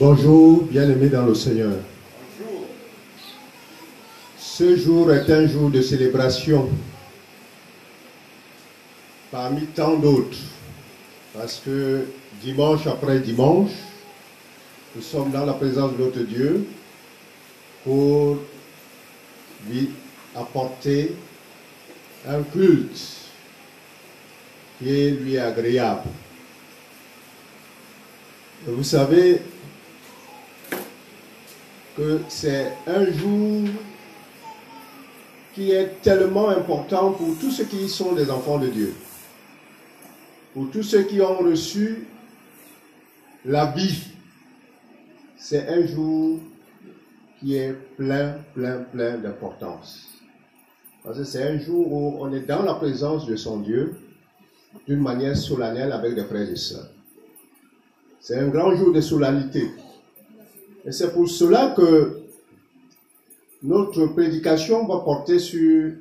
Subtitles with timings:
[0.00, 1.74] Bonjour, bien-aimés dans le Seigneur.
[4.38, 6.70] Ce jour est un jour de célébration
[9.30, 10.38] parmi tant d'autres,
[11.34, 12.06] parce que
[12.42, 13.72] dimanche après dimanche,
[14.96, 16.66] nous sommes dans la présence de notre Dieu
[17.84, 18.38] pour
[19.68, 19.90] lui
[20.34, 21.14] apporter
[22.26, 23.02] un culte
[24.78, 26.08] qui est lui agréable.
[28.66, 29.42] Et vous savez
[32.28, 33.68] c'est un jour
[35.54, 38.94] qui est tellement important pour tous ceux qui sont des enfants de Dieu,
[40.54, 42.06] pour tous ceux qui ont reçu
[43.44, 44.04] la vie.
[45.36, 46.38] C'est un jour
[47.40, 50.06] qui est plein, plein, plein d'importance.
[51.02, 53.96] Parce que c'est un jour où on est dans la présence de son Dieu
[54.86, 56.90] d'une manière solennelle avec des frères et sœurs.
[58.20, 59.70] C'est un grand jour de solennité.
[60.84, 62.20] Et c'est pour cela que
[63.62, 65.92] notre prédication va porter sur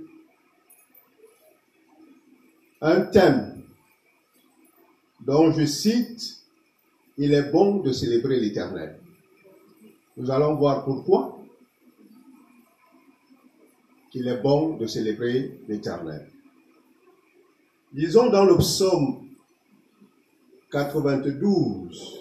[2.82, 3.62] un thème
[5.20, 6.38] dont je cite
[7.18, 8.98] Il est bon de célébrer l'Éternel.
[10.16, 11.38] Nous allons voir pourquoi
[14.14, 16.28] il est bon de célébrer l'Éternel.
[17.94, 19.28] Lisons dans le psaume
[20.72, 22.19] 92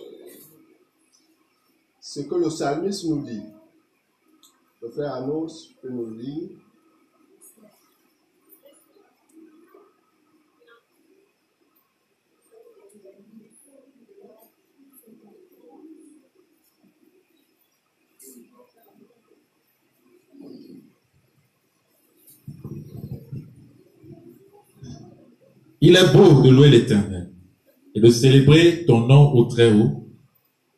[2.19, 3.43] ce que le psalmiste nous dit.
[4.83, 6.49] Le frère Anos peut nous lire.
[25.81, 27.31] Il est beau de louer l'Éternel
[27.95, 30.08] et de célébrer ton nom au Très-Haut,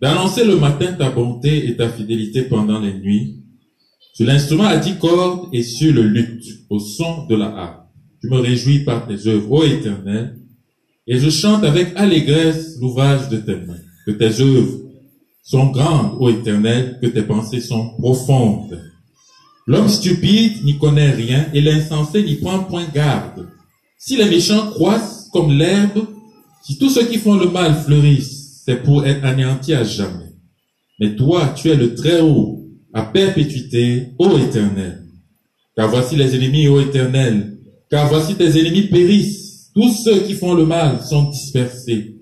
[0.00, 3.37] d'annoncer le matin ta bonté et ta fidélité pendant les nuits,
[4.15, 7.87] sur l'instrument à dix cordes et sur le luth, au son de la harpe.
[8.22, 10.37] Je me réjouis par tes œuvres, ô Éternel,
[11.06, 14.78] et je chante avec allégresse l'ouvrage de tes mains, que tes œuvres
[15.43, 18.81] sont grandes, ô Éternel, que tes pensées sont profondes.
[19.66, 23.49] L'homme stupide n'y connaît rien et l'insensé n'y prend point garde.
[23.99, 26.06] Si les méchants croissent comme l'herbe,
[26.62, 28.40] si tous ceux qui font le mal fleurissent,
[28.76, 30.32] pour être anéantis à jamais.
[30.98, 35.06] Mais toi, tu es le Très-Haut, à perpétuité, ô Éternel.
[35.76, 37.59] Car voici les ennemis, ô Éternel,
[37.91, 42.16] car voici tes ennemis périssent, tous ceux qui font le mal sont dispersés.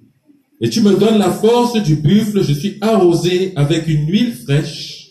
[0.60, 5.10] Et tu me donnes la force du buffle, je suis arrosé avec une huile fraîche.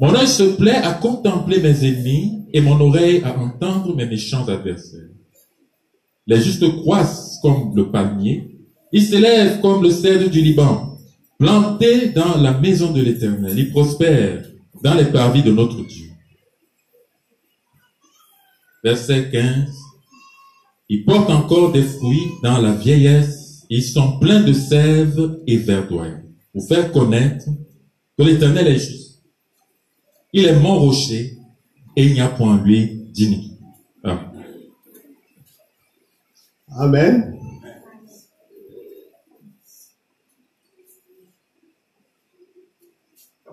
[0.00, 4.46] Mon œil se plaît à contempler mes ennemis et mon oreille à entendre mes méchants
[4.46, 5.08] adversaires.
[6.26, 8.53] Les justes croissent comme le palmier,
[8.94, 10.96] ils s'élèvent comme le cèdre du Liban,
[11.36, 14.46] plantés dans la maison de l'Éternel, ils prospèrent
[14.84, 16.10] dans les parvis de notre Dieu.
[18.84, 19.68] Verset 15.
[20.88, 26.22] Ils portent encore des fruits dans la vieillesse, ils sont pleins de sève et verdoyants,
[26.52, 27.46] pour faire connaître
[28.16, 29.24] que l'Éternel est juste.
[30.32, 31.36] Il est mon rocher
[31.96, 33.56] et il n'y a point lui d'iniquité.
[36.76, 37.33] Amen.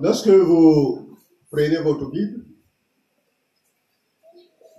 [0.01, 1.19] Lorsque vous
[1.51, 2.43] prenez votre Bible,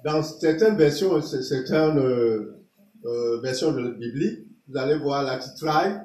[0.05, 2.57] dans certaines versions, certaines euh,
[3.05, 6.01] euh, versions de la Bible, vous allez voir la titraille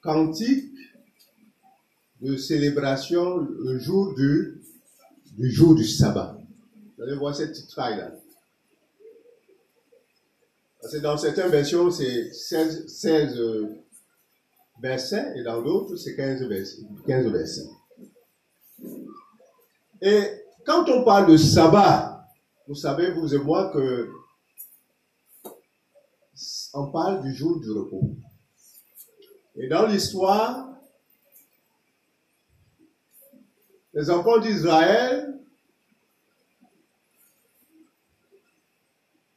[0.00, 0.72] Cantique
[2.20, 4.60] de célébration le jour du,
[5.38, 6.36] jour du sabbat.
[6.96, 8.14] Vous allez voir cette titraille-là.
[11.02, 13.68] Dans certaines versions, c'est 16, 16 euh,
[14.80, 17.68] versets et dans d'autres, c'est 15 versets, 15 versets.
[20.00, 20.22] Et
[20.64, 22.26] quand on parle de sabbat,
[22.66, 24.10] vous savez, vous et moi, que
[26.74, 28.14] on parle du jour du repos.
[29.56, 30.68] Et dans l'histoire,
[33.92, 35.34] les enfants d'Israël,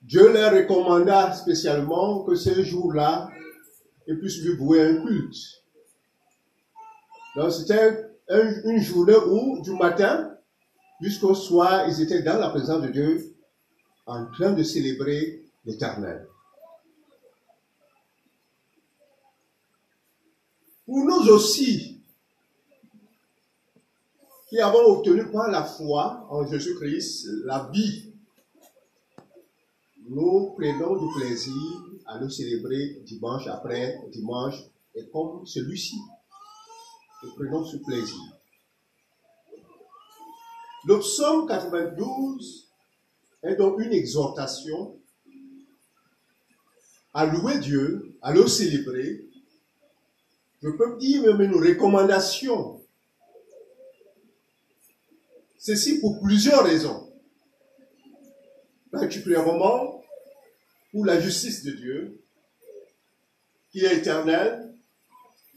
[0.01, 3.29] Dieu leur recommanda spécialement que ce jour-là,
[4.19, 5.63] puissent lui vouer un culte.
[7.35, 10.35] Donc c'était une journée où, du matin
[11.01, 13.35] jusqu'au soir, ils étaient dans la présence de Dieu
[14.05, 16.27] en train de célébrer l'éternel.
[20.85, 22.01] Pour nous aussi,
[24.49, 28.13] qui avons obtenu par la foi en Jésus-Christ la vie,
[30.09, 34.55] nous prenons du plaisir à le célébrer dimanche après dimanche
[34.95, 35.95] et comme celui-ci.
[37.23, 38.19] Nous prenons ce plaisir.
[40.85, 42.67] Le psaume 92
[43.43, 44.99] est donc une exhortation
[47.13, 49.25] à louer Dieu, à le célébrer.
[50.61, 52.81] Je peux dire même une recommandation.
[55.57, 57.09] Ceci pour plusieurs raisons.
[58.91, 60.00] Particulièrement
[60.91, 62.21] pour la justice de Dieu,
[63.71, 64.73] qui est éternelle,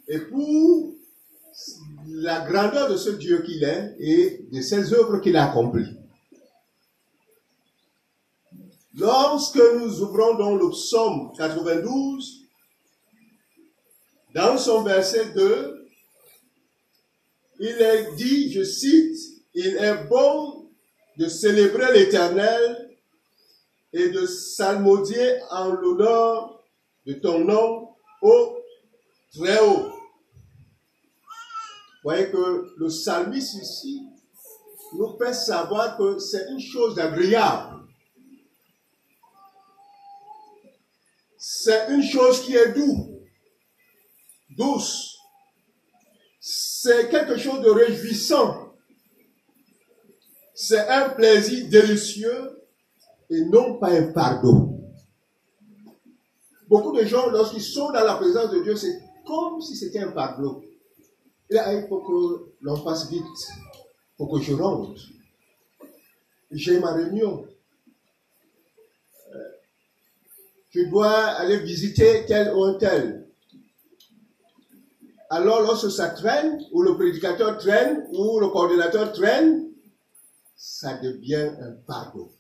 [0.09, 0.95] et pour
[2.07, 5.97] la grandeur de ce Dieu qu'il est et de ses œuvres qu'il a accomplies.
[8.97, 12.43] Lorsque nous ouvrons dans le psaume 92,
[14.35, 15.89] dans son verset 2,
[17.61, 19.17] il est dit, je cite,
[19.55, 20.69] il est bon
[21.17, 22.94] de célébrer l'éternel
[23.95, 26.63] et de salmodier en l'honneur
[27.07, 27.89] de ton nom
[28.21, 28.59] au
[29.35, 29.91] très haut.
[32.03, 34.03] Voyez que le psalmiste ici
[34.99, 37.75] nous fait savoir que c'est une chose agréable
[41.47, 43.07] c'est une chose qui est douce,
[44.51, 45.19] douce.
[46.41, 48.75] C'est quelque chose de réjouissant.
[50.55, 52.64] C'est un plaisir délicieux
[53.31, 54.71] et non pas un fardeau.
[56.69, 60.13] Beaucoup de gens, lorsqu'ils sont dans la présence de Dieu, c'est comme si c'était un
[60.13, 60.63] fardeau.
[61.51, 65.01] Il faut que l'on passe vite, il faut que je rentre.
[66.51, 67.47] J'ai ma réunion.
[70.75, 73.29] je dois aller visiter tel ou tel.
[75.31, 79.71] Alors lorsque ça traîne, ou le prédicateur traîne, ou le coordinateur traîne,
[80.57, 82.33] ça devient un fardeau.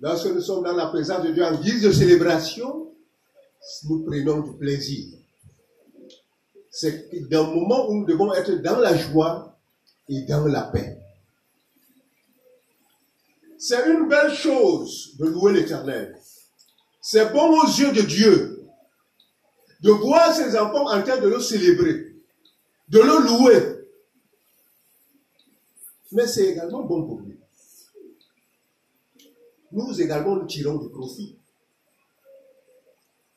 [0.00, 2.92] Lorsque nous sommes dans la présence de Dieu en guise de célébration,
[3.84, 5.18] nous prenons du plaisir.
[6.70, 9.56] C'est d'un moment où nous devons être dans la joie
[10.08, 10.98] et dans la paix.
[13.58, 16.20] C'est une belle chose de louer l'éternel.
[17.00, 18.56] C'est bon aux yeux de Dieu
[19.80, 22.14] de voir ses enfants en train de le célébrer,
[22.88, 23.86] de le louer.
[26.12, 27.35] Mais c'est également bon pour lui.
[29.72, 31.36] Nous également, nous tirons du profit.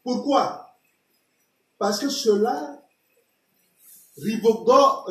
[0.03, 0.75] Pourquoi?
[1.77, 2.83] Parce que cela
[4.17, 5.09] revigore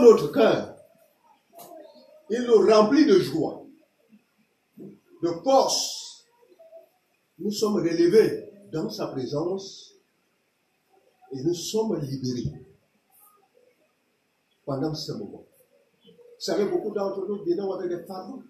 [0.00, 0.76] notre cœur.
[2.30, 3.66] Il nous remplit de joie
[5.22, 6.26] de force,
[7.38, 9.94] nous sommes relevés dans sa présence
[11.32, 12.66] et nous sommes libérés
[14.64, 15.45] pendant ce moment.
[16.38, 18.42] Vous savez, beaucoup d'entre nous viennent avec des fardeaux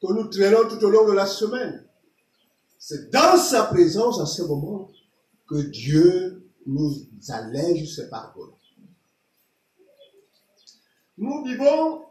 [0.00, 1.86] que nous traînons tout au long de la semaine.
[2.78, 4.90] C'est dans sa présence à ce moment
[5.48, 6.92] que Dieu nous
[7.28, 8.52] allège ses paroles.
[11.16, 12.04] Nous vivons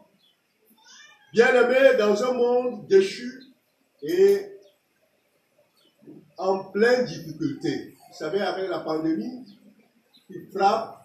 [1.34, 3.42] Bien-aimés, dans un monde déchu
[4.02, 4.56] et
[6.38, 9.44] en pleine difficulté, vous savez, avec la pandémie
[10.28, 11.03] qui frappe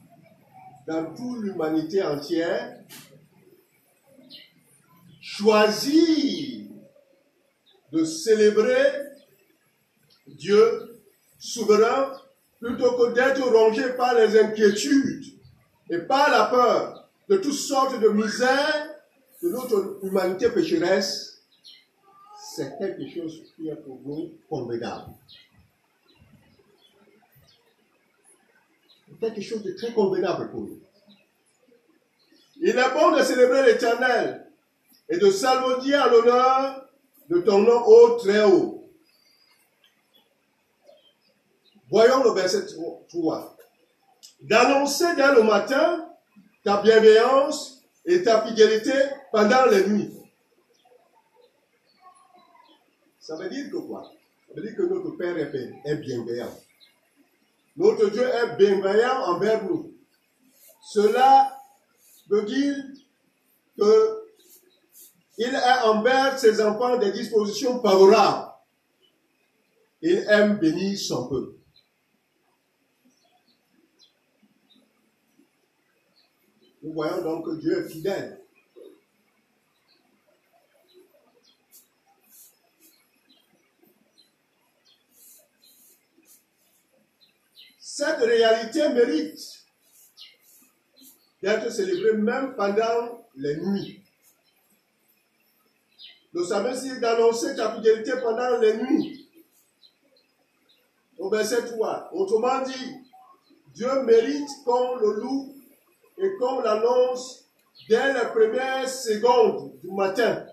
[0.89, 2.79] dans toute l'humanité entière,
[5.21, 6.65] choisir
[7.91, 8.87] de célébrer
[10.25, 11.03] Dieu
[11.37, 12.13] souverain
[12.59, 15.25] plutôt que d'être rongé par les inquiétudes
[15.91, 18.89] et par la peur de toutes sortes de misères
[19.43, 21.43] de notre humanité pécheresse,
[22.55, 25.13] c'est quelque chose qui est pour nous convenable.
[29.19, 30.79] Quelque chose de très convenable pour nous.
[32.61, 34.51] Il est bon de célébrer l'éternel
[35.09, 36.89] et de salmodier à l'honneur
[37.29, 38.89] de ton nom au très haut.
[41.89, 42.65] Voyons le verset
[43.09, 43.57] 3.
[44.41, 46.09] D'annoncer dès le matin
[46.63, 48.93] ta bienveillance et ta fidélité
[49.31, 50.13] pendant les nuits.
[53.19, 54.11] Ça veut dire que quoi?
[54.47, 56.51] Ça veut dire que notre Père est bienveillant.
[57.79, 59.95] Notre Dieu est bienveillant envers nous.
[60.81, 61.57] Cela
[62.29, 62.75] veut dire
[63.77, 64.19] que
[65.37, 68.51] il est envers ses enfants des dispositions favorables.
[70.01, 71.53] Il aime bénir son peuple.
[76.83, 78.38] Nous voyons donc que Dieu est fidèle.
[87.99, 89.65] Cette réalité mérite
[91.43, 94.01] d'être célébrée même pendant les nuits.
[96.47, 99.29] Savons si d'annoncer ta fidélité pendant les nuits.
[101.17, 102.11] au verset 3.
[102.13, 103.01] Autrement dit,
[103.73, 105.55] Dieu mérite qu'on le loue
[106.19, 107.49] et qu'on l'annonce
[107.89, 110.45] dès les premières secondes du matin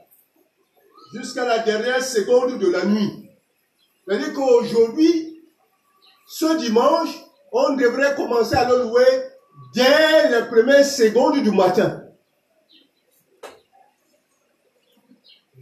[1.14, 3.30] jusqu'à la dernière seconde de la nuit.
[4.04, 5.44] C'est-à-dire qu'aujourd'hui,
[6.26, 7.25] ce dimanche,
[7.58, 9.30] on devrait commencer à le louer
[9.74, 12.02] dès les premières secondes du matin.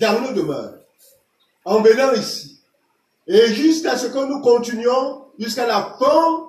[0.01, 0.75] Dans nos demeures,
[1.65, 2.61] en venant ici.
[3.29, 6.49] Et jusqu'à ce que nous continuions jusqu'à la fin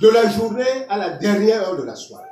[0.00, 2.24] de la journée à la dernière heure de la soirée.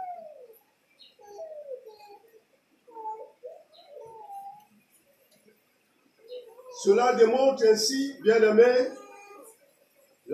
[6.82, 8.90] Cela démontre ainsi, bien aimé,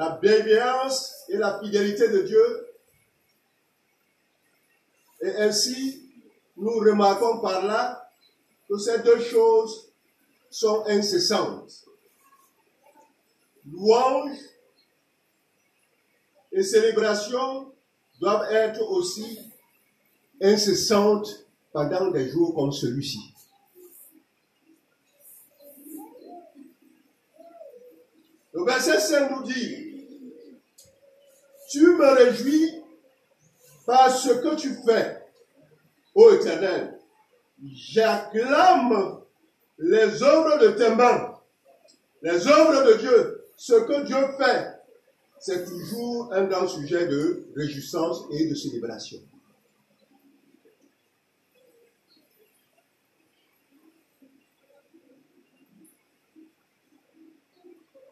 [0.01, 2.67] la bienveillance et la fidélité de Dieu.
[5.21, 6.11] Et ainsi,
[6.57, 8.11] nous remarquons par là
[8.67, 9.93] que ces deux choses
[10.49, 11.85] sont incessantes.
[13.71, 14.39] Louange
[16.51, 17.71] et célébration
[18.21, 19.39] doivent être aussi
[20.41, 23.35] incessantes pendant des jours comme celui-ci.
[28.55, 29.90] Le verset 5 nous dit,
[31.71, 32.83] tu me réjouis
[33.87, 35.23] par ce que tu fais,
[36.15, 36.99] ô Éternel.
[37.63, 39.21] J'acclame
[39.79, 41.39] les œuvres de tes mains,
[42.23, 43.45] les œuvres de Dieu.
[43.57, 44.69] Ce que Dieu fait,
[45.39, 49.19] c'est toujours un grand sujet de réjouissance et de célébration.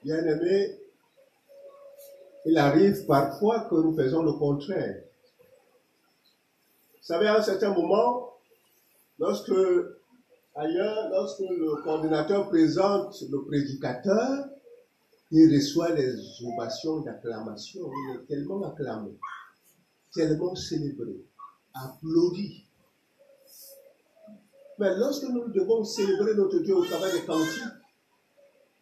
[0.05, 0.79] Bien-aimé,
[2.49, 5.03] il arrive parfois que nous faisons le contraire.
[6.95, 8.33] Vous savez, à un certain moment,
[9.19, 9.53] lorsque
[10.55, 14.49] ailleurs, lorsque le coordinateur présente le prédicateur,
[15.31, 16.15] il reçoit les
[16.47, 17.83] ovations d'acclamation.
[17.83, 19.11] Il est tellement acclamé,
[20.15, 21.23] tellement célébré,
[21.75, 22.65] applaudi.
[24.79, 27.63] Mais lorsque nous devons célébrer notre Dieu au travail des cantiques,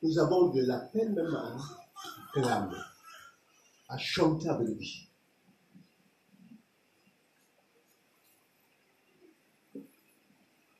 [0.02, 1.56] nous avons de la peine même à
[2.32, 2.76] clamer,
[3.88, 5.08] à chanter avec lui.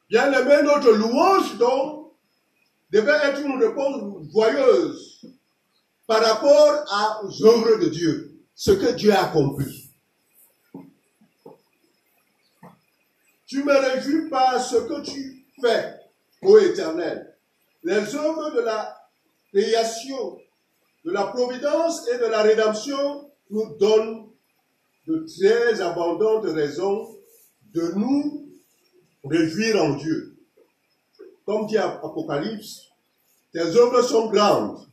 [0.09, 2.13] Bien aimé, notre louange donc
[2.91, 5.27] devait être une réponse joyeuse
[6.07, 9.91] par rapport aux œuvres de Dieu, ce que Dieu a accompli.
[13.47, 15.95] Tu me réjouis par ce que tu fais,
[16.43, 17.37] ô Éternel.
[17.83, 18.97] Les œuvres de la
[19.53, 20.39] création,
[21.07, 24.29] de la providence et de la rédemption nous donnent
[25.07, 27.17] de très abondantes raisons
[27.73, 28.51] de nous
[29.25, 30.37] réjouir en Dieu.
[31.45, 32.89] Comme dit Apocalypse,
[33.53, 34.85] tes œuvres sont grandes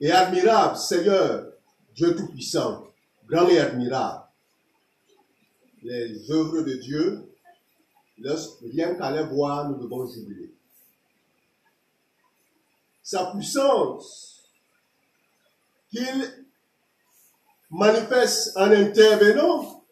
[0.00, 1.52] et admirables, Seigneur,
[1.94, 2.84] Dieu Tout-Puissant,
[3.28, 4.24] grand et admirable.
[5.84, 7.32] Les œuvres de Dieu,
[8.72, 10.52] rien qu'à les voir, nous devons jubiler
[13.04, 14.41] sa puissance
[15.92, 16.46] qu'il
[17.70, 19.84] manifeste en intervenant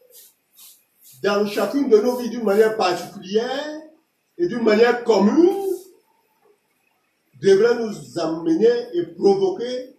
[1.22, 3.80] dans chacune de nos vies d'une manière particulière
[4.38, 5.66] et d'une manière commune
[7.40, 9.96] devrait nous amener et provoquer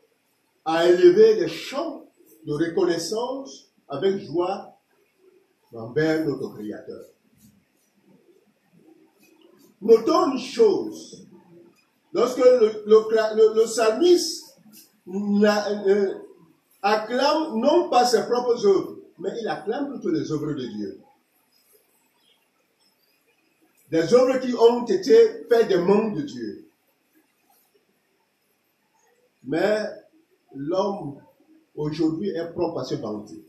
[0.65, 2.05] à élever des chants
[2.45, 4.77] de reconnaissance avec joie
[5.73, 7.05] envers notre Créateur.
[9.81, 11.27] Notons une chose,
[12.13, 14.50] Lorsque le, le, le, psalmiste
[15.13, 16.13] euh,
[16.81, 20.99] acclame non pas ses propres œuvres, mais il acclame toutes les œuvres de Dieu.
[23.89, 26.65] Des œuvres qui ont été faites des mains de Dieu.
[29.43, 29.85] Mais
[30.55, 31.21] l'homme
[31.75, 33.43] aujourd'hui est prompt à se vanter.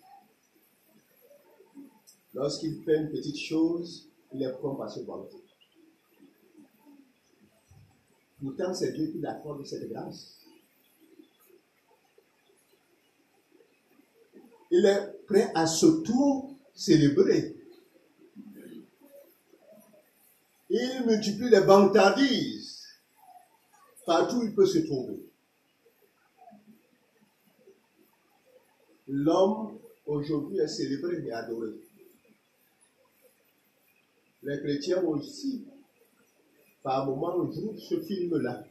[2.35, 5.37] Lorsqu'il fait une petite chose, il est prompt à se vanter.
[8.43, 10.42] Pourtant, c'est Dieu qui l'accorde cette grâce.
[14.75, 17.55] Il est prêt à tout célébrer.
[20.71, 22.87] Il multiplie les vantardises
[24.07, 25.21] partout où il peut se trouver.
[29.09, 31.69] L'homme aujourd'hui est célébré et adoré.
[34.43, 35.67] Les chrétiens aussi
[36.83, 38.65] par moment joue ce film-là,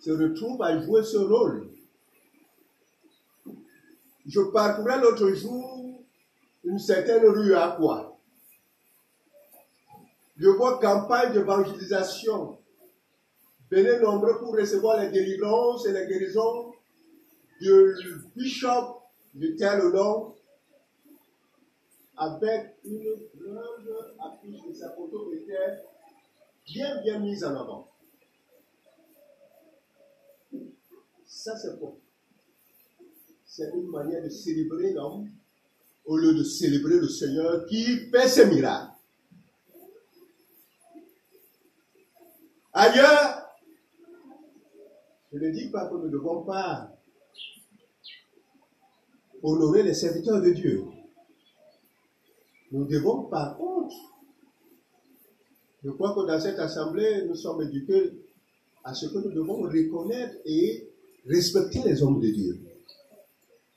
[0.00, 1.79] se retrouve à jouer ce rôle.
[4.30, 6.04] Je parcourais l'autre jour
[6.62, 8.16] une certaine rue à quoi
[10.36, 12.56] Je vois campagne d'évangélisation
[13.72, 16.72] Venez nombreux pour recevoir les délivrances et les guérisons
[17.60, 19.02] du bishop
[19.34, 20.36] de tel nom
[22.16, 25.82] avec une grande affiche de sa photo était
[26.66, 27.88] bien bien mise en avant.
[31.26, 31.99] Ça c'est bon.
[33.52, 35.28] C'est une manière de célébrer l'homme
[36.04, 38.92] au lieu de célébrer le Seigneur qui fait ses miracles.
[42.72, 43.48] Ailleurs,
[45.32, 46.96] je ne dis pas que nous ne devons pas
[49.42, 50.84] honorer les serviteurs de Dieu.
[52.70, 53.96] Nous devons par contre,
[55.82, 58.12] je crois que dans cette assemblée, nous sommes éduqués
[58.84, 60.88] à ce que nous devons reconnaître et
[61.26, 62.69] respecter les hommes de Dieu.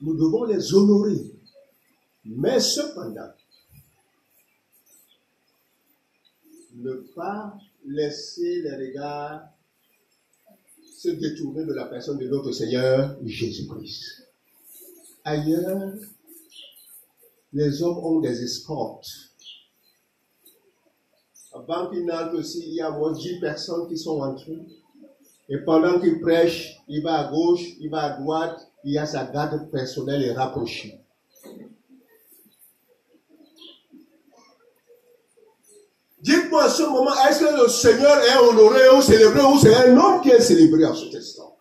[0.03, 1.31] Nous devons les honorer.
[2.25, 3.31] Mais cependant,
[6.75, 9.43] ne pas laisser les regards
[10.98, 14.27] se détourner de la personne de notre Seigneur Jésus-Christ.
[15.24, 15.93] Ailleurs,
[17.53, 19.10] les hommes ont des escortes.
[21.53, 24.65] Avant qu'ils n'entrent aussi, il y a moins 10 personnes qui sont entrées.
[25.50, 29.06] Et pendant qu'il prêche, il va à gauche, il va à droite, il y a
[29.06, 31.00] sa garde personnelle et rapprochée.
[36.20, 39.98] Dites-moi à ce moment, est-ce que le Seigneur est honoré ou célébré ou c'est un
[39.98, 41.58] homme qui est célébré en ce instant?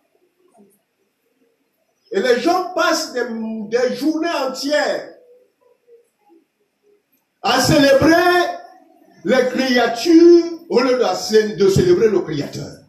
[2.11, 5.15] Et les gens passent des, journées entières
[7.41, 8.15] à célébrer
[9.25, 12.82] les créatures au lieu de célébrer le Créateur.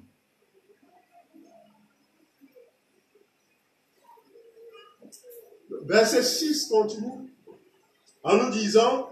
[5.85, 7.31] Verset 6 continue
[8.23, 9.11] en nous disant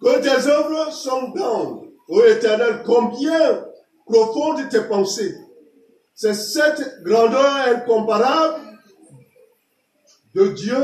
[0.00, 3.66] que tes œuvres sont grandes, ô Éternel, combien
[4.06, 5.36] profondes tes pensées.
[6.14, 8.62] C'est cette grandeur incomparable
[10.34, 10.82] de Dieu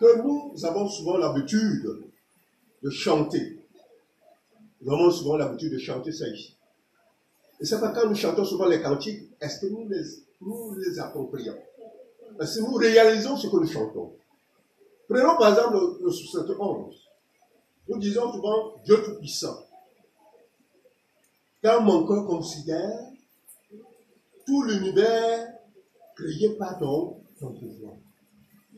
[0.00, 1.84] que nous avons souvent l'habitude
[2.82, 3.58] de chanter.
[4.80, 6.56] Nous avons souvent l'habitude de chanter ça ici.
[7.60, 10.02] Et c'est pas quand nous chantons souvent les cantiques, est-ce que nous les,
[10.40, 11.56] nous les approprions?
[12.40, 14.12] Est-ce que nous réalisons ce que nous chantons
[15.08, 16.94] Prenons par exemple le, le 71.
[17.88, 19.64] Nous disons souvent Dieu Tout-Puissant.
[21.62, 22.98] Quand mon cœur considère
[24.46, 25.52] tout l'univers
[26.14, 27.94] créé par ton, ton pouvoir.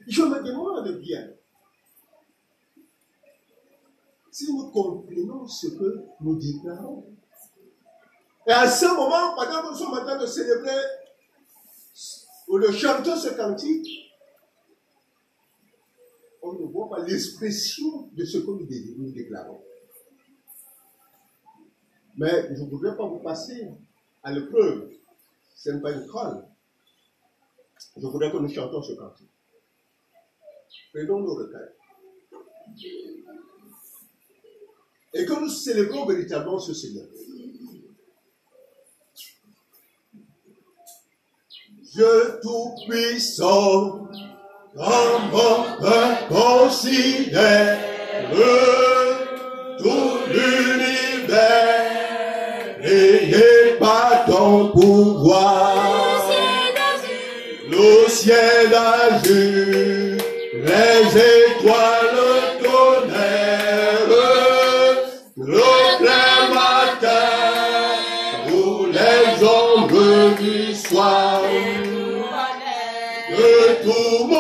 [0.07, 1.29] Je me demande bien
[4.31, 7.05] si nous comprenons ce que nous déclarons.
[8.47, 10.77] Et à ce moment, pendant que nous sommes en train de célébrer
[12.49, 14.11] ou de chanter ce cantique,
[16.43, 19.61] on ne voit pas l'expression de ce que nous, déclarons.
[22.17, 23.69] Mais je ne voudrais pas vous passer
[24.23, 24.91] à l'épreuve.
[25.55, 26.45] Ce n'est pas une colle.
[27.97, 29.29] Je voudrais que nous chantions ce cantique.
[30.93, 31.75] Prenons nos recueils.
[35.15, 37.07] Et que nous célébrons véritablement ce Seigneur.
[41.99, 44.07] Dieu Tout-Puissant,
[44.77, 45.65] comme on
[46.33, 47.77] considère
[49.79, 51.37] tout l'univers
[52.85, 55.75] et par ton pouvoir.
[57.69, 60.19] Le ciel d'azur,
[60.55, 64.07] les étoiles tonnerre,
[65.37, 67.35] le plein matin,
[68.53, 71.43] où les ombres du soir,
[73.69, 74.38] de tout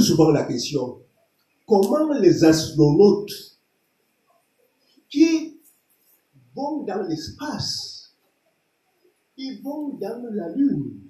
[0.00, 1.00] souvent la question,
[1.66, 3.58] comment les astronautes
[5.08, 5.58] qui
[6.54, 8.14] vont dans l'espace,
[9.36, 11.00] ils vont dans la Lune,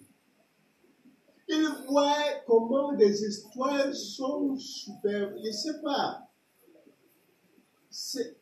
[1.48, 6.28] ils voient comment des histoires sont super, je ne sais pas,
[7.90, 8.36] c'est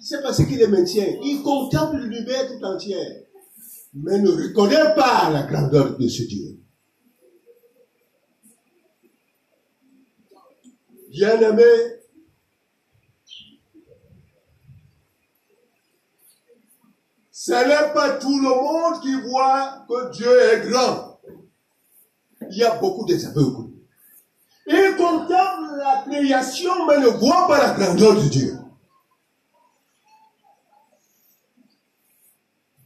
[0.00, 1.06] c'est pas ce qui les maintient.
[1.22, 3.26] Ils contemplent l'univers tout entier,
[3.94, 6.57] mais ne reconnaissent pas la grandeur de ce Dieu.
[11.18, 11.64] Bien-aimé,
[17.32, 21.18] ce n'est pas tout le monde qui voit que Dieu est grand.
[22.48, 23.72] Il y a beaucoup des aveugles.
[24.68, 28.56] Ils contemplent la création, mais ne voient pas la grandeur de Dieu.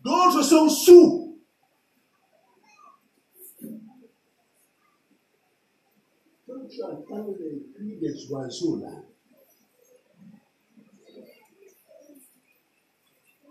[0.03, 1.22] D'autres sont sous.
[6.81, 8.89] Quand tu entends les cris des oiseaux là,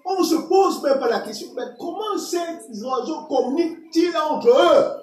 [0.05, 5.01] on se pose même pas la question, mais comment ces oiseaux communiquent-ils entre eux?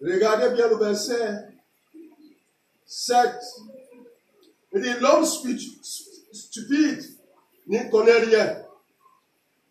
[0.00, 1.48] Regardez bien le verset
[2.84, 3.16] 7.
[4.74, 5.58] Il dit, l'homme stu-
[6.32, 7.02] stupide
[7.66, 8.58] n'y connaît rien.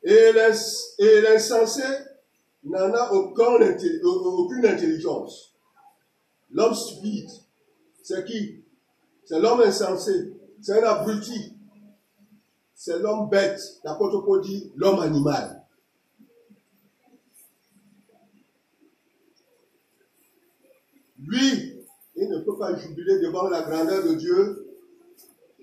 [0.03, 1.83] Et l'ins- et l'insensé
[2.63, 3.55] n'en a aucun
[4.03, 5.53] aucune intelligence.
[6.51, 7.29] L'homme stupide,
[8.03, 8.63] c'est qui?
[9.25, 10.33] C'est l'homme insensé.
[10.61, 11.53] C'est un abruti.
[12.75, 13.61] C'est l'homme bête.
[13.83, 15.63] L'apôtre Paul dit l'homme animal.
[21.23, 24.67] Lui, il ne peut pas jubiler devant la grandeur de Dieu.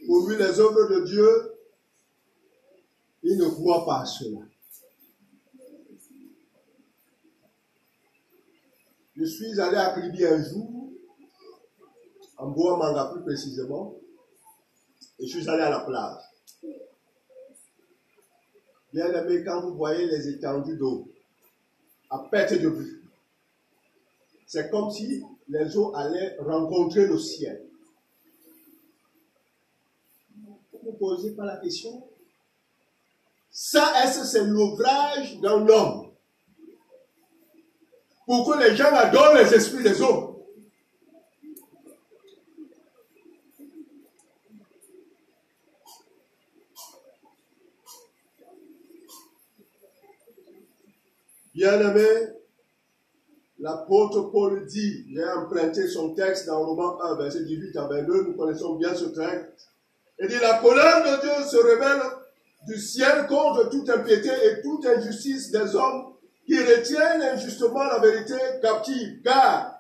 [0.07, 1.53] Pour lui, les œuvres de Dieu,
[3.23, 4.41] il ne croit pas cela.
[9.17, 10.93] Je suis allé à Kribi un jour,
[12.37, 13.97] en Bois Manga plus précisément,
[15.19, 16.23] et je suis allé à la plage.
[18.93, 21.09] Bien aimé, quand vous voyez les étendues d'eau,
[22.11, 23.03] à perte de vue,
[24.47, 27.67] c'est comme si les eaux allaient rencontrer le ciel.
[30.73, 32.08] Vous ne vous posez pas la question
[33.61, 36.13] Ça, est-ce c'est l'ouvrage d'un homme
[38.25, 40.37] pour que les gens adorent les esprits des hommes
[51.53, 52.07] Bien-aimé,
[53.59, 58.37] l'apôtre Paul dit, j'ai emprunté son texte dans Romains 1, verset 18 à 22, nous
[58.37, 59.69] connaissons bien ce texte.
[60.21, 62.03] Il dit, la colère de Dieu se révèle
[62.67, 66.15] du ciel contre toute impiété et toute injustice des hommes
[66.47, 69.75] qui retiennent injustement la vérité captive, car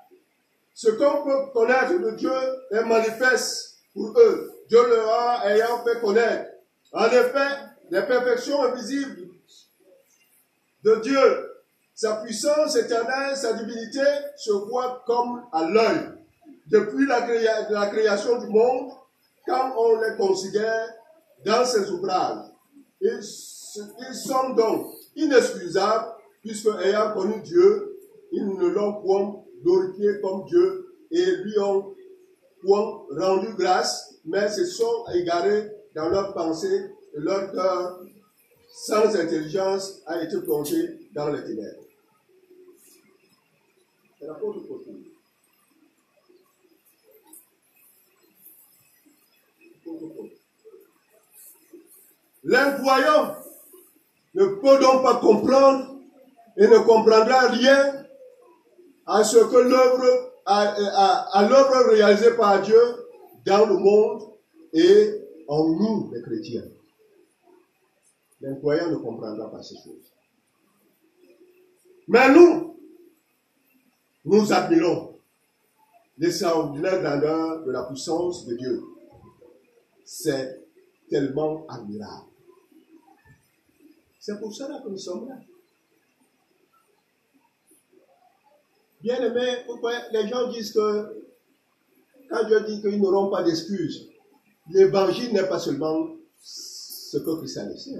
[0.75, 2.31] ce qu'on peut connaître de Dieu
[2.71, 4.53] est manifeste pour eux.
[4.69, 6.51] Dieu leur a ayant fait connaître.
[6.93, 7.57] En effet,
[7.91, 9.29] les perfections invisibles
[10.85, 11.53] de Dieu,
[11.95, 14.05] sa puissance éternelle, sa divinité
[14.37, 16.11] se voient comme à l'œil.
[16.67, 17.27] Depuis la,
[17.71, 18.93] la création du monde,
[19.47, 20.88] quand on les considère
[21.45, 22.45] dans ses ouvrages,
[23.01, 26.07] ils, sont donc inexcusables,
[26.43, 27.99] puisque ayant connu Dieu,
[28.33, 31.95] ils ne l'ont point glorifié comme Dieu et lui ont
[32.63, 38.01] point rendu grâce, mais se sont égarés dans leurs pensées et leur cœur
[38.71, 41.85] sans intelligence a été plongé dans les ténèbres.
[44.21, 44.27] C'est.
[52.49, 53.35] L'incroyant
[54.35, 55.97] ne peut donc pas comprendre
[56.57, 58.07] et ne comprendra rien
[59.07, 62.81] à ce que l'œuvre, à, l'œuvre réalisée par Dieu
[63.45, 64.31] dans le monde
[64.73, 66.65] et en nous, les chrétiens.
[68.41, 70.11] L'incroyant ne comprendra pas ces choses.
[72.07, 72.79] Mais nous,
[74.25, 75.19] nous admirons
[76.17, 78.83] l'extraordinaire grandeur de la puissance de Dieu.
[80.07, 80.65] C'est
[81.11, 82.28] tellement admirable.
[84.29, 85.37] C'est pour cela que nous sommes là.
[89.01, 91.25] Bien aimé, pourquoi les gens disent que
[92.29, 94.07] quand Dieu dit qu'ils n'auront pas d'excuses,
[94.69, 96.09] l'évangile n'est pas seulement
[96.43, 97.97] ce que Christ a laissé.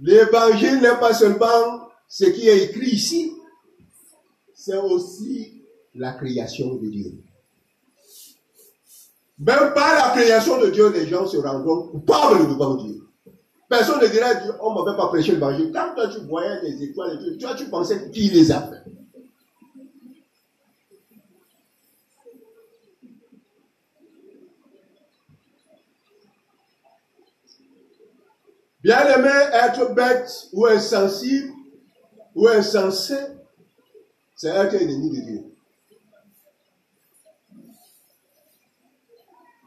[0.00, 3.32] L'évangile n'est pas seulement ce qui est écrit ici,
[4.54, 5.62] c'est aussi
[5.94, 7.12] la création de Dieu.
[9.38, 13.07] Même par la création de Dieu, les gens se rendront coupables devant Dieu.
[13.68, 15.70] Personne ne dirait, on ne m'avait pas prêché l'évangile.
[15.72, 18.90] Quand toi tu voyais les étoiles, et toi tu pensais qui les a fait.
[28.82, 31.52] Bien aimé, être bête ou insensible
[32.34, 33.16] ou insensé,
[34.34, 35.44] c'est être ennemi de Dieu.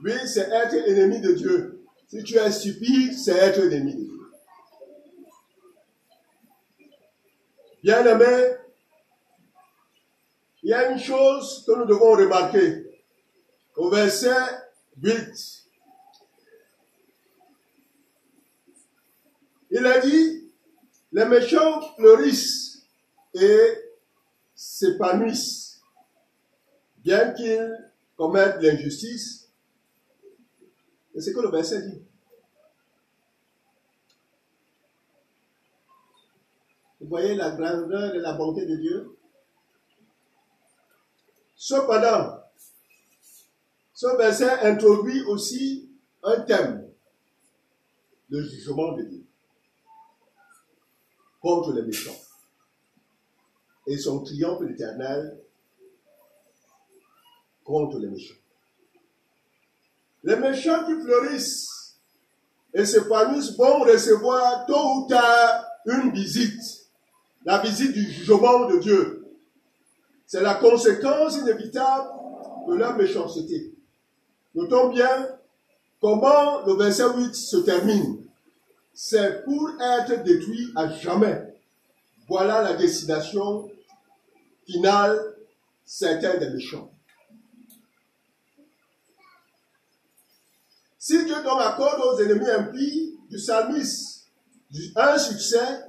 [0.03, 1.80] Oui, c'est être ennemi de Dieu.
[2.11, 4.31] Si tu es stupide, c'est être ennemi de Dieu.
[7.81, 8.57] Bien aimé,
[10.61, 12.85] il y a une chose que nous devons remarquer.
[13.77, 14.35] Au verset
[15.01, 15.61] 8,
[19.73, 20.51] Il a dit,
[21.13, 22.85] les méchants fleurissent
[23.33, 23.77] et
[24.53, 25.79] s'épanouissent,
[26.97, 29.40] bien qu'ils commettent l'injustice.
[31.13, 32.01] C'est ce que le verset dit.
[36.99, 39.17] Vous voyez la grandeur et la bonté de Dieu?
[41.55, 42.41] Cependant,
[43.93, 45.89] ce verset introduit aussi
[46.23, 46.91] un thème,
[48.29, 49.23] le jugement de Dieu
[51.41, 52.19] contre les méchants.
[53.87, 55.39] Et son triomphe éternel
[57.63, 58.40] contre les méchants.
[60.23, 61.97] Les méchants qui fleurissent
[62.73, 66.61] et s'épanouissent vont recevoir tôt ou tard une visite,
[67.45, 69.25] la visite du jugement de Dieu.
[70.27, 72.09] C'est la conséquence inévitable
[72.67, 73.73] de leur méchanceté.
[74.55, 75.29] Notons bien
[75.99, 78.21] comment le verset 8 se termine
[78.93, 81.55] c'est pour être détruit à jamais.
[82.27, 83.69] Voilà la destination
[84.65, 85.35] finale
[85.85, 86.91] certains des méchants.
[91.03, 94.29] Si Dieu donc accorde aux ennemis impies du psalmiste
[94.95, 95.79] un succès,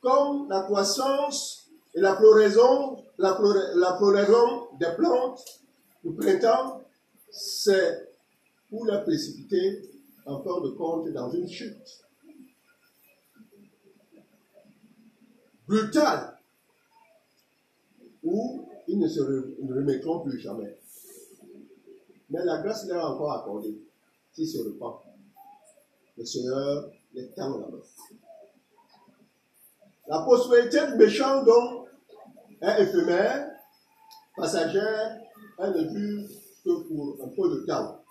[0.00, 3.34] comme la croissance et la floraison, la,
[3.98, 5.44] floraison des plantes
[6.02, 6.80] du printemps,
[7.30, 8.08] c'est
[8.70, 9.90] pour la précipiter
[10.24, 12.02] en fin de compte dans une chute.
[15.66, 16.34] Brutale
[18.22, 20.78] où ils ne se remettront plus jamais.
[22.30, 23.78] Mais la grâce leur est encore accordée
[24.32, 25.04] s'ils se repentent.
[26.16, 27.82] Le Seigneur les tend la main.
[30.08, 31.88] La prospérité du méchant, donc,
[32.62, 33.50] est éphémère,
[34.36, 35.20] passagère,
[35.58, 36.28] elle ne dure
[36.64, 38.02] que pour un peu de temps.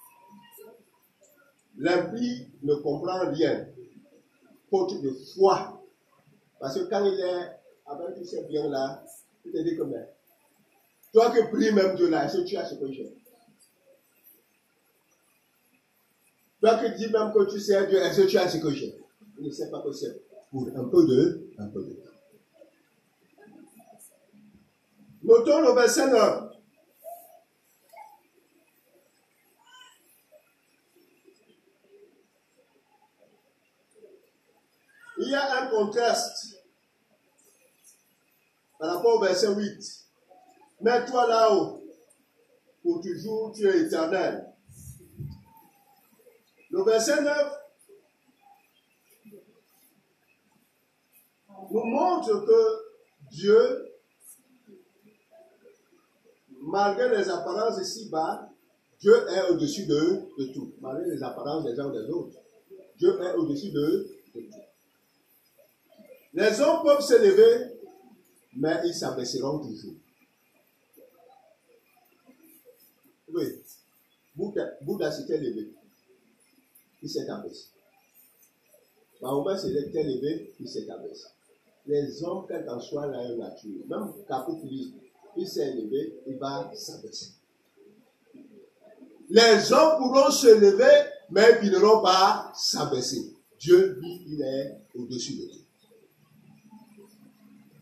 [1.79, 3.67] L'impie ne comprend rien,
[4.69, 5.81] faute de foi.
[6.59, 9.03] Parce que quand il est avec tous ces biens-là,
[9.45, 10.09] il te dit que mais,
[11.13, 13.15] toi qui pries même Dieu là, est-ce que tu as ce que j'ai?
[16.67, 18.93] Toi qui dis même que tu sais Dieu, est-ce que tu as ce que j'ai?
[19.39, 22.11] Ne sait pas c'est pour un peu de, un peu de temps.
[25.23, 26.43] Notons le verset 9.
[35.19, 36.57] Il y a un contraste
[38.77, 40.05] par rapport au verset 8.
[40.81, 41.81] Mets-toi là-haut,
[42.83, 44.56] pour toujours tu es éternel.
[46.77, 47.53] Le verset 9
[51.71, 53.91] nous montre que Dieu,
[56.61, 58.51] malgré les apparences ici-bas,
[58.99, 62.37] Dieu est au-dessus de, tout, malgré les apparences des uns des autres.
[62.95, 64.57] Dieu est au-dessus de, de tout.
[66.35, 67.73] Les hommes peuvent s'élever,
[68.55, 69.95] mais ils s'abaisseront toujours.
[73.33, 73.63] Oui,
[74.35, 75.73] Bouddha, Bouddha s'était élevé.
[77.07, 77.67] Il s'est abaissé.
[79.21, 81.27] Mahomet s'est élevé, il s'est abaissé.
[81.85, 84.95] Les hommes, quelle qu'en soit la nature, même Capot Philippe,
[85.37, 87.31] il s'est élevé, il va s'abaisser.
[89.29, 93.33] Les hommes pourront se lever, mais ils n'auront pas s'abaisser.
[93.57, 95.65] Dieu, lui, il est au-dessus de tout.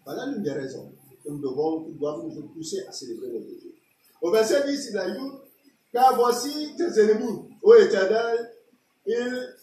[0.05, 0.91] Voilà l'une des raisons
[1.23, 3.73] que nous devons, doivent nous pousser à célébrer notre Dieu.
[4.21, 5.31] Au verset 10, il a dit,
[5.91, 8.54] car voici tes ennemis, ô éternel,
[9.05, 9.55] ils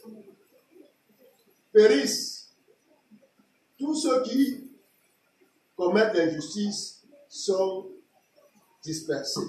[1.73, 2.51] périssent.
[3.79, 4.71] Tous ceux qui
[5.77, 7.89] commettent l'injustice sont
[8.83, 9.41] dispersés.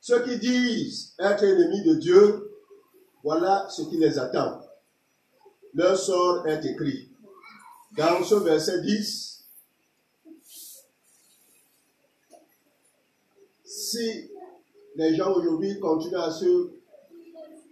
[0.00, 2.50] Ceux qui disent être ennemis de Dieu,
[3.22, 4.62] voilà ce qui les attend.
[5.74, 7.10] Leur sort est écrit.
[7.96, 9.44] Dans ce verset 10,
[13.64, 14.30] si
[14.96, 16.77] les gens aujourd'hui continuent à se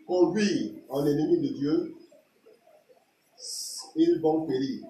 [0.06, 1.96] conduire en ennemis de Dieu,
[3.96, 4.86] ils vont périr.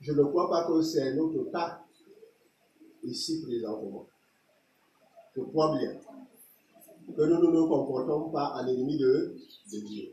[0.00, 1.80] Je ne crois pas que c'est notre cas
[3.02, 4.06] ici présentement.
[5.36, 5.92] Je crois bien
[7.16, 9.36] que nous ne nous comportons pas en ennemis de,
[9.68, 10.12] Dieu.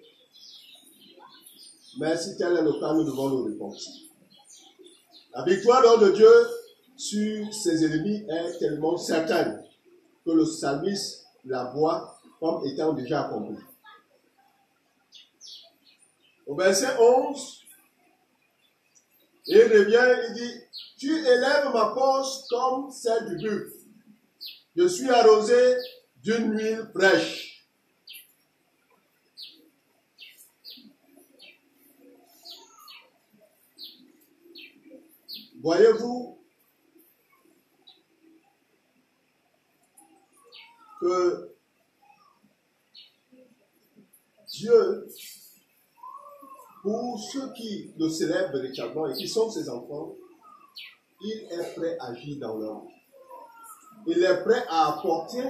[2.00, 3.78] Mais si tel est le cas, nous devons nous répondre.
[5.34, 6.30] La victoire de Dieu
[6.98, 9.64] sur ses ennemis est tellement certaine
[10.26, 12.11] que le psalmiste la voit
[12.42, 13.56] comme étant déjà accompli.
[16.48, 17.62] Au verset 11,
[19.46, 20.62] il revient, il dit,
[20.98, 23.74] tu élèves ma poche comme celle du buffle.
[24.76, 25.76] Je suis arrosé
[26.24, 27.64] d'une huile fraîche.
[35.62, 36.40] Voyez-vous
[41.00, 41.51] que
[44.52, 45.08] Dieu,
[46.82, 50.16] pour ceux qui le célèbrent véritablement et qui sont ses enfants,
[51.22, 52.94] il est prêt à agir dans leur vie.
[54.08, 55.44] Il est prêt à apporter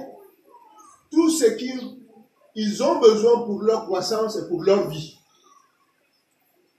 [1.10, 5.18] tout ce qu'ils ont besoin pour leur croissance et pour leur vie.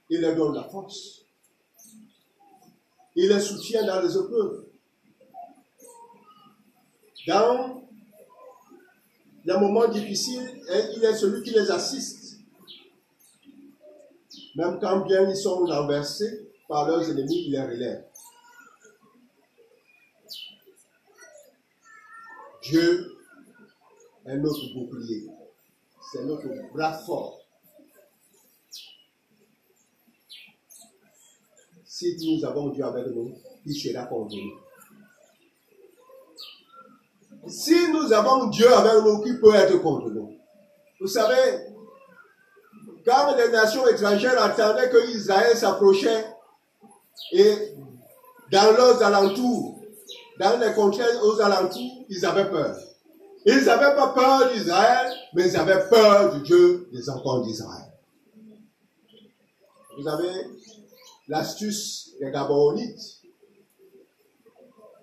[0.08, 1.24] Il leur donne la force.
[3.16, 4.66] Il les soutient dans les épreuves.
[7.26, 7.83] Dans
[9.44, 10.62] les moments difficiles,
[10.96, 12.38] il est celui qui les assiste.
[14.56, 18.04] Même quand bien ils sont renversés par leurs ennemis, il les relève.
[22.62, 23.18] Dieu
[24.24, 25.26] est notre bouclier.
[26.12, 27.40] C'est notre bras fort.
[31.84, 34.63] Si nous avons Dieu avec nous, il sera contre nous.
[37.46, 40.36] Si nous avons Dieu avec nous, qui peut être contre nous
[41.00, 41.66] Vous savez,
[43.04, 46.24] quand les nations étrangères entendaient que Israël s'approchait,
[47.32, 47.74] et
[48.50, 49.80] dans leurs alentours,
[50.38, 52.76] dans les contrées aux alentours, ils avaient peur.
[53.46, 57.92] Ils n'avaient pas peur d'Israël, mais ils avaient peur du Dieu des enfants d'Israël.
[59.98, 60.32] Vous avez
[61.28, 63.20] l'astuce des Gabaonites,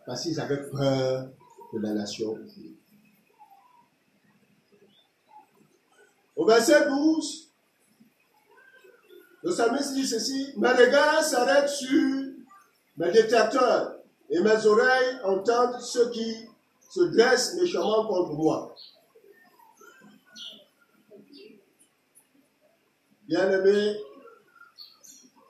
[0.06, 1.30] parce qu'ils avaient peur
[1.74, 2.38] de la nation.
[6.36, 7.52] Au verset 12,
[9.44, 12.34] le psalmiste dit ceci, mes regards s'arrêtent sur
[12.98, 13.96] mes détracteurs
[14.30, 16.48] et mes oreilles entendent ceux qui
[16.90, 18.76] se dressent méchamment contre moi.
[23.28, 23.98] Bien-aimé,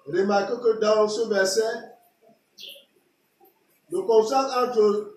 [0.06, 1.95] remarquez que dans ce verset,
[3.89, 5.16] le contraste entre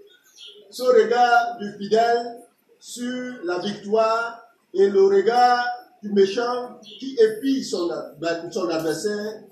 [0.75, 2.43] ce regard du fidèle
[2.81, 5.65] sur la victoire et le regard
[6.03, 7.89] du méchant qui épie son,
[8.51, 9.45] son adversaire,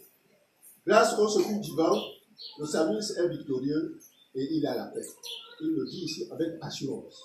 [0.85, 1.95] grâce au secours divin,
[2.59, 4.01] le service est victorieux
[4.35, 5.07] et il a la paix.
[5.61, 7.23] Il le dit ici avec assurance.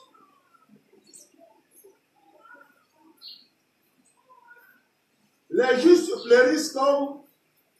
[5.49, 7.21] Les justes fleurissent comme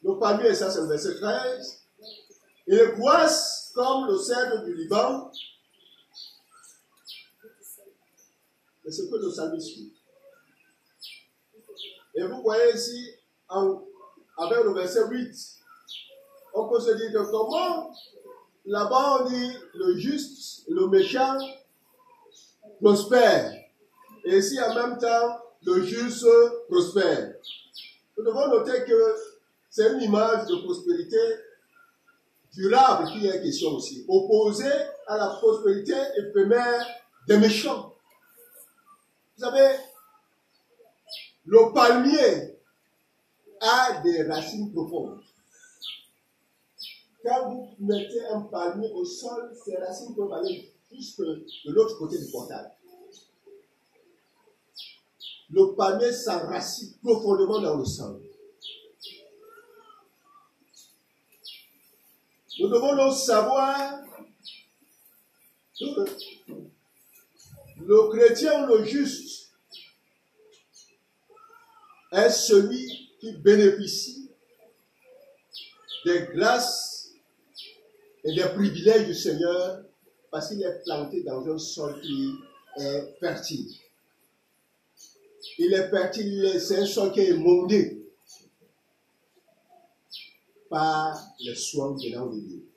[0.02, 1.84] le palmier, ça c'est le verset 13.
[2.66, 5.30] Ils croissent comme le cèdre du Liban.
[8.90, 9.92] C'est ce que le psalmiste dit.
[12.14, 13.10] Et vous voyez ici,
[13.50, 15.34] avec le verset 8,
[16.54, 17.92] on peut se dire que comment
[18.64, 21.36] Là-bas, on dit le juste, le méchant
[22.80, 23.52] prospère.
[24.24, 26.26] Et ici, en même temps, le juste
[26.70, 27.34] prospère.
[28.16, 29.16] Nous devons noter que
[29.68, 31.18] c'est une image de prospérité
[32.54, 34.64] durable qui est question aussi, opposée
[35.06, 36.86] à la prospérité éphémère
[37.26, 37.94] des méchants.
[39.38, 39.76] Vous savez,
[41.44, 42.58] Le palmier
[43.60, 45.20] a des racines profondes.
[47.22, 52.18] Quand vous mettez un palmier au sol, ses racines peuvent aller jusque de l'autre côté
[52.18, 52.66] du portail.
[55.50, 58.20] Le palmier s'enracine profondément dans le sol.
[62.58, 64.02] Nous devons donc savoir
[67.80, 69.52] le chrétien ou le juste
[72.12, 74.30] est celui qui bénéficie
[76.04, 77.12] des grâces
[78.24, 79.82] et des privilèges du Seigneur
[80.30, 82.34] parce qu'il est planté dans un sol qui
[82.78, 83.68] est fertile.
[85.58, 88.06] Il est fertile, c'est un sol qui est mondé
[90.68, 92.68] par les soins de Dieu.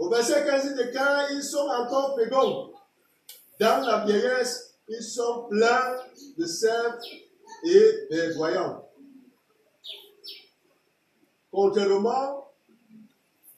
[0.00, 2.72] Au verset 15 de quand ils sont encore féconds,
[3.60, 5.98] dans la vieillesse, ils sont pleins
[6.38, 6.98] de sève
[7.64, 8.88] et de voyants.
[11.52, 12.48] Contrairement,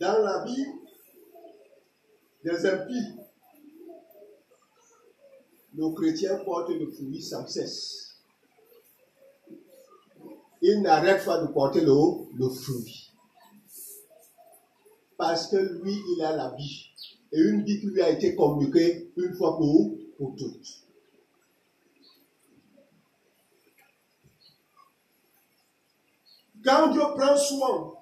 [0.00, 0.66] dans la vie
[2.42, 3.20] des impies,
[5.74, 8.16] nos chrétiens portent le fruit sans cesse.
[10.60, 11.94] Ils n'arrêtent pas de porter le,
[12.36, 13.01] le fruit.
[15.22, 16.90] Parce que lui, il a la vie.
[17.30, 20.66] Et une vie qui lui a été communiquée une fois pour, pour toutes.
[26.64, 27.94] Quand Dieu prend soin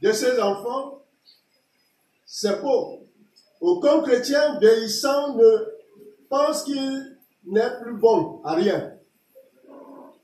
[0.00, 1.02] de ses enfants,
[2.24, 3.06] c'est beau.
[3.60, 5.66] Aucun chrétien vieillissant ne
[6.30, 8.94] pense qu'il n'est plus bon à rien.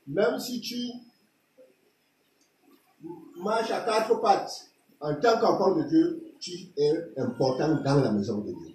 [0.07, 0.89] Même si tu
[3.37, 4.71] marches à quatre pattes,
[5.05, 8.73] en tant qu'enfant de Dieu, tu es important dans la maison de Dieu.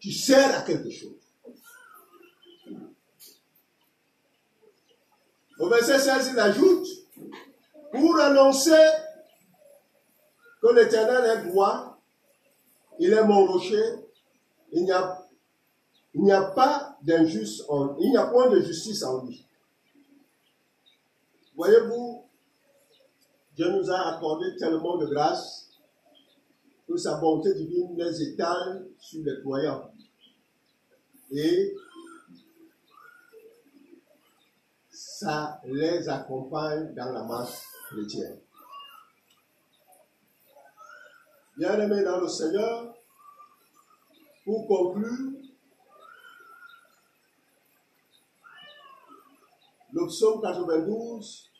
[0.00, 1.12] Tu sers à quelque chose.
[5.60, 6.88] Au verset 16, il ajoute,
[7.92, 8.84] pour annoncer
[10.60, 11.96] que l'Éternel est roi,
[12.98, 13.84] il est mon rocher,
[14.72, 15.24] il n'y a,
[16.14, 17.62] il n'y a pas d'injuste,
[18.00, 19.46] il n'y a point de justice en lui.
[21.54, 22.21] Voyez-vous,
[23.54, 25.68] Dieu nous a accordé tellement de grâce
[26.88, 29.90] que sa bonté divine les étale sur les croyants.
[31.30, 31.74] Et
[34.90, 38.38] ça les accompagne dans la marche chrétienne.
[41.56, 42.94] Bien-aimés dans le Seigneur,
[44.44, 45.32] pour conclure,
[49.92, 51.51] le psaume 92,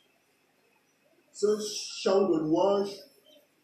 [1.43, 2.95] ce chant de louange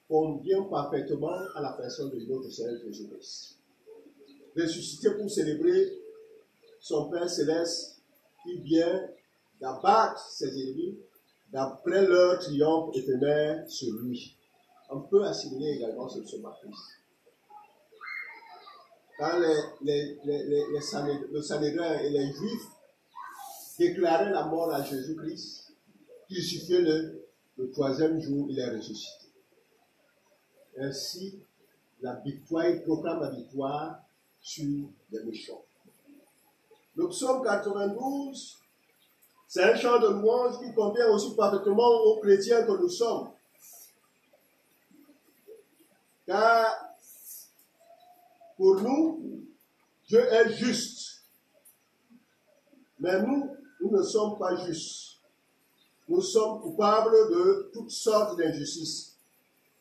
[0.08, 3.58] convient parfaitement à la personne de notre Seigneur Jésus-Christ.
[4.56, 5.92] Ressuscité pour célébrer
[6.80, 8.00] son Père céleste
[8.42, 9.08] qui vient
[9.60, 10.98] d'abattre ses ennemis
[11.52, 14.36] d'après leur triomphe éphémère sur lui.
[14.90, 16.50] On peut assimiler également ce psaume.
[19.18, 21.52] Quand les, les, les, les, les
[22.02, 22.68] et les Juifs
[23.78, 25.74] déclaraient la mort à Jésus-Christ,
[26.28, 26.80] crucifié
[27.58, 29.26] le, troisième jour, il est ressuscité.
[30.78, 31.38] Ainsi,
[32.00, 34.00] la victoire, il proclame la victoire
[34.40, 35.62] sur les méchants.
[36.94, 38.58] Le psaume 92,
[39.48, 43.30] c'est un chant de louange qui convient aussi parfaitement aux chrétiens que nous sommes.
[46.26, 46.88] Car
[48.56, 49.46] pour nous,
[50.08, 51.22] Dieu est juste.
[52.98, 55.17] Mais nous, nous ne sommes pas justes.
[56.08, 59.16] Nous sommes coupables de toutes sortes d'injustices.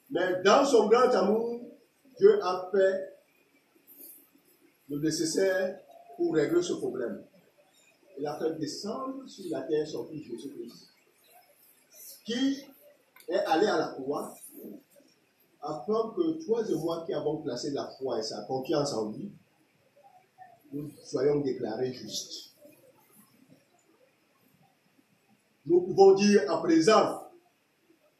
[0.09, 1.61] Mais dans son grand amour,
[2.17, 3.13] Dieu a fait
[4.89, 5.79] le nécessaire
[6.15, 7.23] pour régler ce problème.
[8.19, 10.87] Il a fait descendre sur la terre son fils Jésus-Christ,
[12.25, 12.65] qui
[13.29, 14.33] est allé à la croix
[15.61, 19.31] afin que toi et moi qui avons placé la foi et sa confiance en lui,
[20.71, 22.46] nous soyons déclarés justes.
[25.67, 27.29] Nous pouvons dire à présent,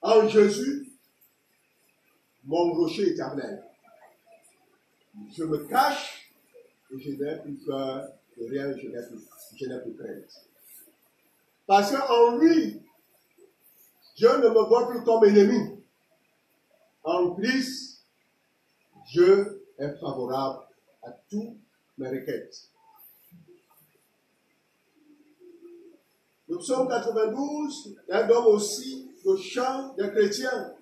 [0.01, 0.91] en Jésus,
[2.43, 3.63] mon rocher éternel.
[5.33, 6.29] Je me cache
[6.91, 9.23] et je n'ai plus peur de rien, je n'ai plus,
[9.55, 10.45] je crainte.
[11.65, 12.81] Parce qu'en lui,
[14.17, 15.81] Dieu ne me voit plus comme ennemi.
[17.03, 18.03] En Christ,
[19.09, 20.65] Dieu est favorable
[21.01, 21.57] à toutes
[21.97, 22.69] mes requêtes.
[26.49, 30.73] Le psaume 92 est donc aussi le chant des chrétiens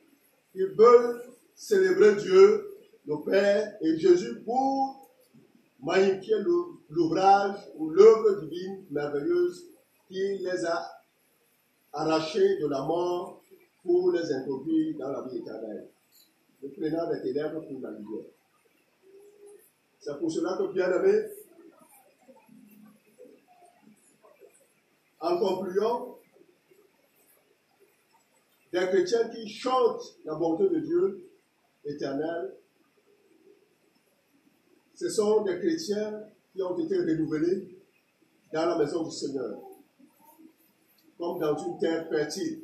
[0.52, 1.22] qui veulent
[1.56, 2.72] célébrer Dieu,
[3.08, 5.10] le Père et Jésus pour
[5.82, 9.66] magnifier l'ou- l'ouvrage ou l'œuvre divine merveilleuse
[10.08, 10.86] qui les a
[11.94, 13.42] arrachés de la mort
[13.84, 15.88] pour les introduire dans la vie éternelle,
[16.62, 18.26] le prenant des ténèbres pour la lumière.
[20.00, 21.24] C'est pour cela que, bien aimé,
[25.20, 26.18] en concluant,
[28.72, 31.30] des chrétiens qui chantent la bonté de Dieu
[31.86, 32.56] éternel,
[34.96, 37.78] ce sont des chrétiens qui ont été renouvelés
[38.54, 39.60] dans la maison du Seigneur,
[41.18, 42.64] comme dans une terre fertile,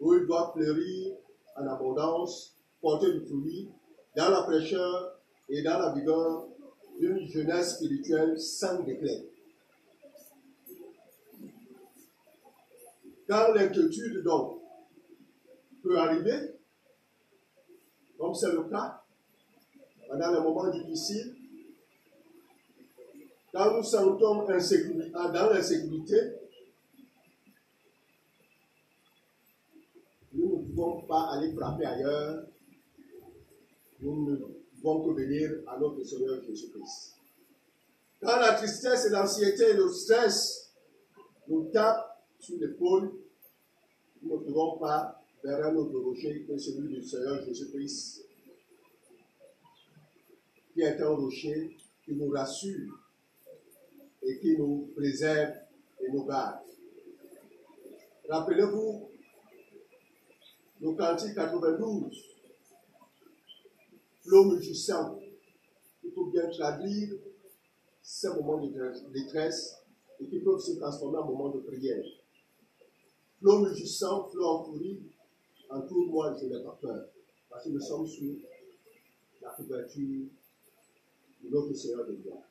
[0.00, 1.16] où ils doivent fleurir
[1.56, 3.70] en abondance, porter du fruit,
[4.16, 6.48] dans la fraîcheur et dans la vigueur
[6.98, 9.20] d'une jeunesse spirituelle sans déclin.
[13.54, 14.60] L'inquiétude, donc,
[15.82, 16.54] peut arriver,
[18.18, 19.02] comme c'est le cas,
[20.06, 21.34] pendant les moments difficiles,
[23.52, 26.16] quand nous sentons insécurité, dans l'insécurité,
[30.34, 32.44] nous ne pouvons pas aller frapper ailleurs,
[34.00, 34.36] nous ne
[34.80, 37.16] pouvons que venir à notre Seigneur Jésus-Christ.
[38.20, 40.74] Quand la tristesse et l'anxiété et le stress
[41.48, 42.11] nous tapent
[42.42, 43.12] sur l'épaule,
[44.20, 48.26] nous ne pouvons pas vers un autre rocher que celui du Seigneur Jésus-Christ,
[50.74, 52.98] qui est un rocher qui nous rassure
[54.22, 55.54] et qui nous préserve
[56.00, 56.58] et nous garde.
[58.28, 59.08] Rappelez-vous
[60.80, 62.24] le cantique 92,
[64.26, 65.20] l'homme jouissant,
[66.02, 67.14] il faut bien traduire
[68.02, 69.76] ces moments de détresse
[70.20, 72.02] et qui peuvent se transformer en moments de prière.
[73.42, 75.00] L'homme jouissant, flot en furie,
[75.68, 77.06] en tout moi je n'ai pas peur,
[77.50, 78.34] parce que nous sommes sur
[79.40, 80.26] la couverture
[81.42, 82.42] de notre Seigneur de gloire.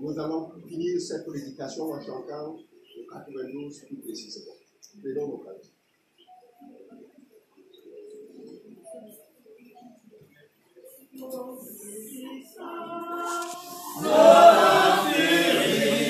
[0.00, 2.58] Nous allons finir cette prédication en chantant
[2.96, 4.54] le 92 plus précisément.
[5.02, 5.42] Prenons nos.
[14.04, 14.51] Oh,